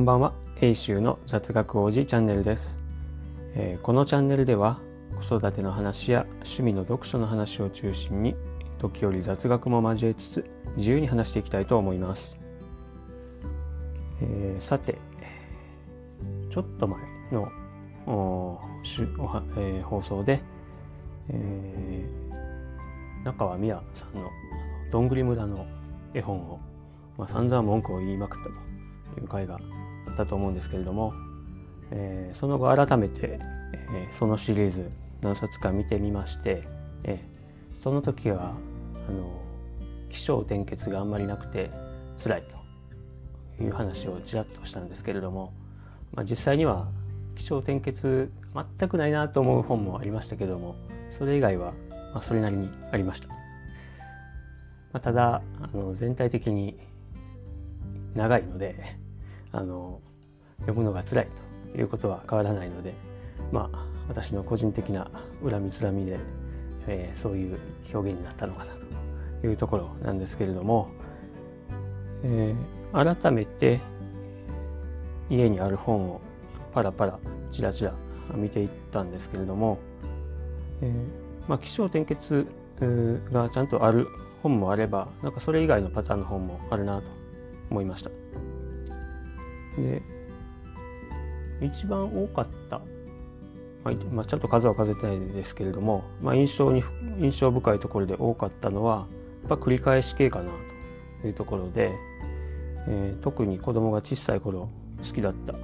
[0.00, 0.32] んばんは。
[0.62, 2.82] 英州の雑学王子チャンネルです、
[3.54, 4.78] えー、このチャンネルでは
[5.18, 8.36] 子育ての話や趣味の読書の話を中心に
[8.78, 12.38] 時折雑学も交えつつ自由に話していきたいと思います、
[14.20, 14.98] えー、さて
[16.52, 17.00] ちょっと前
[17.32, 17.48] の
[18.06, 20.42] おしおは、えー、放送で、
[21.30, 24.28] えー、中川美也さんの
[24.92, 25.64] 「どんぐり村」の
[26.12, 26.60] 絵本を、
[27.16, 29.58] まあ、散々文句を言いまくったという回が
[30.12, 31.12] ったと思うんですけれども、
[31.90, 33.38] えー、その後改めて、
[33.92, 34.90] えー、そのシリーズ
[35.20, 36.64] 何冊か見てみまして、
[37.04, 38.54] えー、その時は
[39.08, 39.40] あの
[40.10, 41.70] 起承転結があんまりなくて
[42.22, 42.42] 辛い
[43.58, 45.52] という話をちらっとしたんですけれども、
[46.12, 46.88] まあ、実際には
[47.36, 48.30] 起承転結
[48.78, 50.76] 全くないなと思う本もありましたけども
[51.10, 51.72] それ以外は
[52.12, 53.28] まあそれなりにありました。
[54.92, 56.76] まあ、ただあの全体的に
[58.14, 58.96] 長いので
[59.52, 60.00] あの
[60.60, 61.28] 読むのが辛い
[61.72, 62.94] ということは変わらないので
[63.52, 65.10] まあ私の個人的な
[65.48, 66.18] 恨みつらみで、
[66.86, 67.58] えー、そういう
[67.92, 68.72] 表現になったのかな
[69.40, 70.90] というところなんですけれども、
[72.24, 73.80] えー、改めて
[75.30, 76.20] 家にある本を
[76.74, 77.18] パラパラ
[77.50, 77.94] チラチラ
[78.34, 79.78] 見ていったんですけれども、
[80.82, 80.92] えー、
[81.48, 82.46] まあ、起承転結
[83.32, 84.06] がちゃんとある
[84.42, 87.04] 本もあればなんかそれ以外のパターンの本もあるなと
[87.70, 88.19] 思いました。
[89.76, 90.02] で
[91.60, 92.80] 一番多かった、
[93.84, 96.82] まあ、まあ、ちゃんと数は数えてないですけれども、まあ、印象に
[97.18, 99.06] 印象深いところで多かったのは
[99.42, 100.50] やっぱ繰り返し系かな
[101.20, 101.92] というところで、
[102.88, 105.54] えー、特に子供が小さい頃好きだった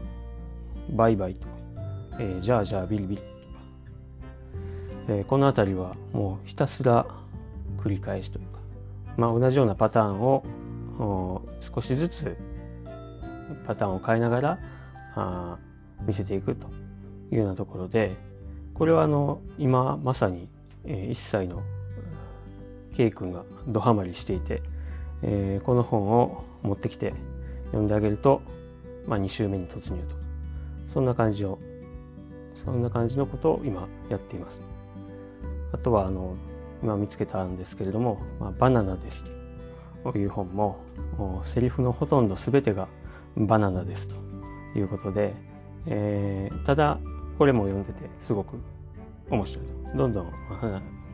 [0.92, 1.54] 「バイバイ」とか
[2.20, 3.28] 「えー、じゃあじゃあビリビリ」とか、
[5.08, 7.06] えー、この辺りはもうひたすら
[7.78, 8.58] 繰り返しというか、
[9.16, 10.44] まあ、同じようなパターンを
[11.60, 12.36] 少しずつ
[13.66, 14.58] パターンを変えながら
[15.14, 15.58] あ
[16.06, 16.66] 見せていくと
[17.30, 18.14] いうようなところで
[18.74, 20.48] これはあの今まさに、
[20.84, 21.62] えー、1歳の
[22.94, 24.62] K 君がドハマりしていて、
[25.22, 27.14] えー、この本を持ってきて
[27.66, 28.42] 読んであげると、
[29.06, 30.16] まあ、2週目に突入と
[30.88, 31.58] そんな感じを
[32.64, 34.60] そんな感じのことを今やっています。
[35.72, 36.36] あとはあの
[36.82, 39.24] 今見つけたんですけれども「まあ、バナナです」
[40.04, 40.78] という本も
[41.42, 42.88] セリフのほとんど全てが
[43.36, 44.16] バナナですと
[44.78, 45.34] いうことで、
[45.86, 46.98] えー、ただ
[47.38, 48.56] これも読んでてすごく
[49.30, 50.32] 面白いとどんどん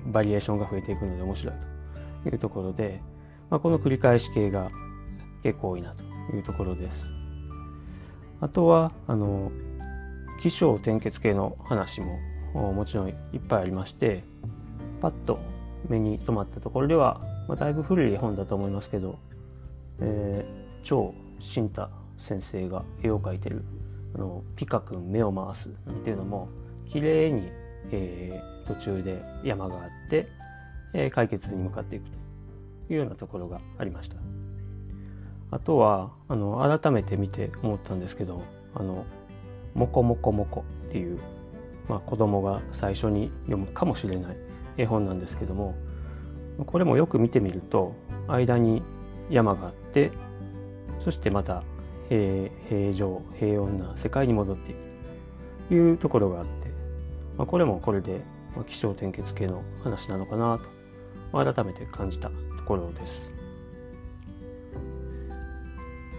[0.06, 1.54] バリエーションが増えていくので面白い
[2.24, 3.00] というところで、
[3.50, 4.70] まあ、この繰り返し系が
[5.42, 7.10] 結構多いなというところです。
[8.40, 9.52] あとはあの
[10.40, 12.18] 起承転結系の話も
[12.72, 13.14] もちろんいっ
[13.48, 14.24] ぱいありまして
[15.00, 15.38] パッと
[15.88, 19.18] 目に留まったところでは、まあ、だいぶ古い本だと思いますけど
[20.00, 21.88] 「えー、超新太
[22.22, 23.64] 先生が絵を描いてる
[24.14, 26.48] あのピカ君目を回すなんていうのも
[26.86, 27.50] 綺麗に、
[27.90, 30.28] えー、途中で山があって、
[30.94, 32.08] えー、解決に向かっていく
[32.88, 34.16] というようなところがありました。
[35.52, 38.42] あとはあの改めて見て思ったんですけど
[38.74, 39.04] 「あの
[39.74, 41.18] もこもこもこ」っていう、
[41.90, 44.36] まあ、子供が最初に読むかもしれない
[44.78, 45.74] 絵本なんですけども
[46.64, 47.92] これもよく見てみると
[48.28, 48.82] 間に
[49.28, 50.10] 山があって
[51.00, 51.62] そしてまた
[52.08, 54.80] 平平常平穏な世界に戻っていく
[55.68, 56.50] というところがあって、
[57.38, 58.20] まあ、これもこれで
[58.68, 60.58] 気象転結系の話なのかな
[61.32, 62.34] と、改めて感じたと
[62.66, 63.32] ころです。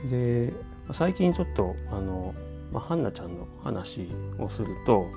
[0.10, 0.54] で
[0.92, 2.34] 最近ちょっとあの、
[2.72, 5.08] まあ、ハンナちゃんの話をすると、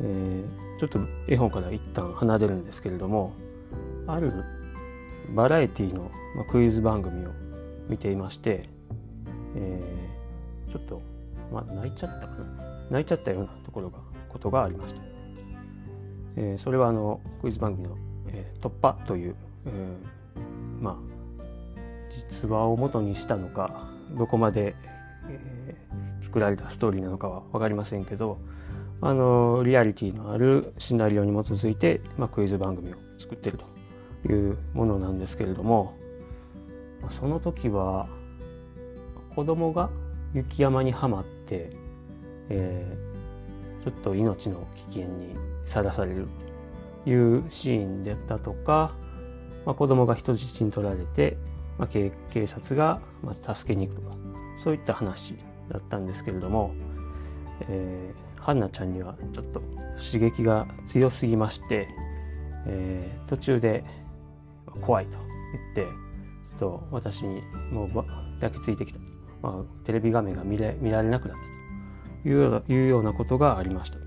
[0.00, 3.32] えー、ちょっと絵本から一旦離れるんですけれども
[4.08, 4.32] ある
[5.34, 6.10] バラエティの
[6.50, 7.30] クイズ番組を
[7.88, 8.68] 見ていまして
[9.56, 11.02] えー、ちょっと、
[11.52, 12.70] まあ、泣いちゃったかな。
[12.90, 15.00] 泣いちゃったようなところがことがありました、
[16.36, 17.96] えー、それはあのクイズ番組の、
[18.28, 20.96] えー、突破という、えー、まあ
[22.10, 24.74] 実話を元にしたのかどこまで、
[25.28, 28.38] えー、作られたストーリーなのかは分かりませんけど
[29.00, 33.58] あのリアリティのあるシナリオに基づいて、まあ、クイズ番組を作ってる
[34.24, 35.94] というものなんですけれども
[37.08, 38.08] その時は
[39.34, 39.90] 子供が
[40.34, 41.70] 雪山にはまって、
[42.48, 45.34] えー、ちょっと命の危険に
[45.64, 46.28] さらされる
[47.04, 48.94] というシーンだったとか、
[49.64, 51.36] まあ、子供が人質に取られて、
[51.78, 52.12] まあ、警
[52.46, 54.16] 察がまあ助けに行くとか
[54.62, 55.36] そういった話
[55.70, 56.74] だったんですけれども、
[57.68, 59.62] えー、ハンナちゃんにはちょっと
[59.96, 61.88] 刺激が強すぎまして、
[62.66, 63.84] えー、途中で
[64.82, 65.12] 怖いと
[65.74, 65.92] 言って
[66.50, 67.42] ちょっと私に
[67.72, 68.04] もう
[68.40, 69.09] 抱きついてきた
[69.42, 71.42] まあ、テレビ画面が見れ見られなくなった
[72.22, 73.98] というようないうようなことがありました。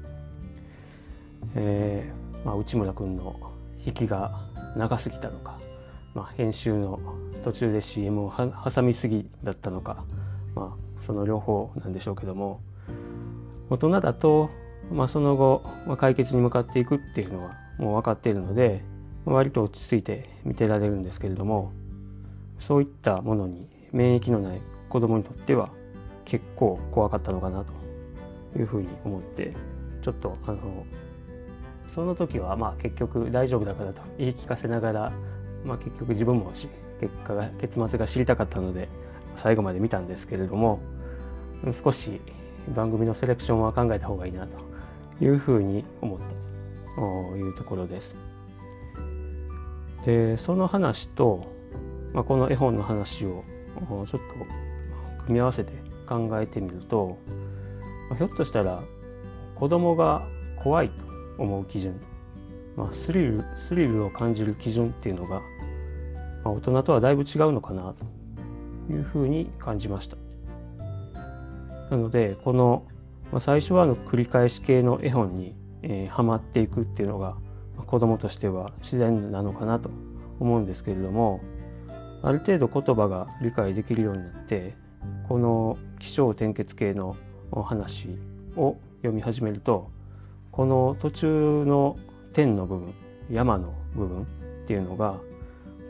[1.56, 3.36] えーまあ、内村君の
[3.86, 4.32] 引きが
[4.76, 5.58] 長すぎたのか、
[6.14, 7.00] まあ、編集の
[7.44, 10.04] 途中で CM を挟みすぎだったのか、
[10.56, 12.62] まあ、その両方なんでしょうけども
[13.70, 14.50] 大人だと、
[14.92, 18.84] まあ、その後、まあ、解決に向かっていくっていうのはもう分かっているので
[19.26, 21.72] 割と落ち着いて見てられるんですけれども
[22.60, 24.62] そういったものに免疫のない
[24.94, 25.72] 子供にとっては
[26.24, 27.66] 結構怖かったのかな
[28.54, 29.52] というふうに思って
[30.04, 30.86] ちょっとあの
[31.90, 35.12] その時はまあ結局大丈夫だからと言い聞かせながら、
[35.66, 36.70] まあ、結局自分も結
[37.26, 38.88] 果が結末が知りたかったので
[39.36, 40.80] 最後まで見たんですけれども
[41.84, 42.22] 少し
[42.76, 48.16] 番組のセレクションは考えた方がいいなというふうに思ったというところです。
[50.06, 51.48] でその話と、
[52.14, 53.44] まあ、この絵本の話を
[53.80, 54.20] ちょっと
[55.26, 55.72] 組み合わせて
[56.08, 57.18] 考えてみると、
[58.10, 58.82] まあ、ひょっとしたら
[59.56, 60.24] 子供が
[60.62, 60.96] 怖いと
[61.38, 62.00] 思う基準、
[62.76, 65.42] まあ、スリルスリルを感じる基準っていうのが、ま
[66.46, 70.18] あ、大人とはだいぶ違うのかなというふうに感じました。
[71.90, 72.86] なのでこの、
[73.32, 77.36] まあ、最初はの繰り返し系の絵本に、えー、はまっていくっていうのが、
[77.78, 79.92] まあ、子供としては自然なのかなと
[80.40, 81.42] 思うんですけれども
[82.24, 84.76] ある程度言葉が理解できるようになって
[85.28, 87.16] この起承転結系の
[87.52, 88.10] お話
[88.56, 89.90] を読み始めると
[90.52, 91.98] この途中の
[92.34, 92.94] 天の部分
[93.30, 94.26] 山の部分っ
[94.68, 95.18] ていうのが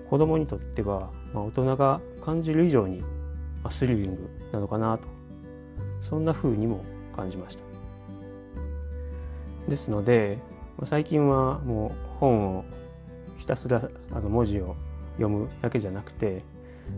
[0.09, 3.03] 子供にとっては、まあ、大人が感じる以上に、
[3.69, 5.03] スリリングなのかなと。
[6.03, 6.83] そんな風にも
[7.15, 7.63] 感じました。
[9.67, 10.37] ですので
[10.83, 12.65] 最近はもう本を
[13.37, 14.75] ひたすらあの文字を
[15.13, 16.43] 読むだけじゃなくて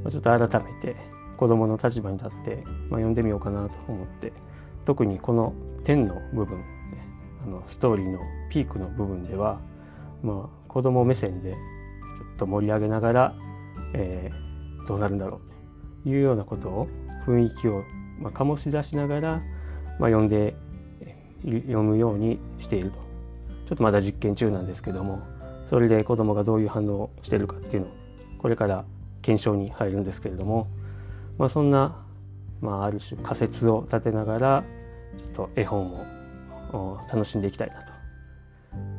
[0.09, 0.95] ちょっと改めて
[1.37, 4.31] 子供の立場に立って、まあ、読んでみようかなと思って
[4.85, 5.53] 特にこの
[5.83, 6.63] 天の部分
[7.45, 9.59] あのストーリーのピークの部分では、
[10.23, 11.57] まあ、子供目線でちょ
[12.35, 13.35] っと盛り上げながら、
[13.93, 15.39] えー、どうなるんだろ
[16.01, 16.87] うというようなことを
[17.25, 17.83] 雰囲気を、
[18.19, 19.41] まあ、醸し出しながら、
[19.99, 20.55] まあ、読んで
[21.43, 23.05] 読むようにしていると。
[23.65, 25.23] ちょっとまだ実験中なんですけども
[25.71, 27.89] それで子供がどういう反応をしているかっていうのを
[28.38, 28.85] これから
[29.23, 30.67] 検証に入るんですけれども、
[31.37, 32.05] まあ、そんな、
[32.61, 34.63] まあ、ある種仮説を立てながら
[35.17, 35.93] ちょっと絵本
[36.73, 37.95] を楽しんでいきたいなと。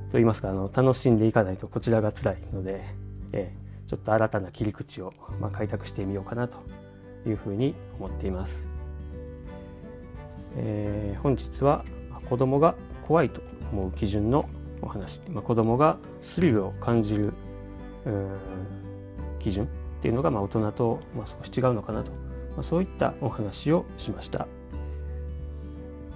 [0.06, 2.84] と言いますかあの楽しんでいかないとこちらが辛いので、
[3.32, 6.58] えー、ちょっと新たな切り口を、まあ、開拓してみようかなと
[7.26, 8.68] いうふうに思っています。
[10.56, 11.84] えー、本日は
[12.30, 12.74] 子供が
[13.06, 13.42] 怖いと
[13.72, 14.48] 思う基準の
[14.80, 17.34] お話、まあ、子供がスリルを感じる
[19.38, 19.68] 基準
[20.06, 24.46] っていうのがまあ大人とまあ少し違うのかなと、まあ、そういったお話をしました。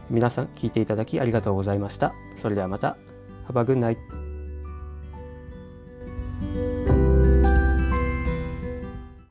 [0.08, 2.14] 皆さん聞いていただきありがとうございました。
[2.36, 2.96] それではまた。
[3.48, 4.19] Have a good night.